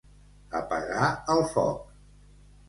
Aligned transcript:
Apagar 0.59 1.09
el 1.35 1.45
foc. 1.53 1.85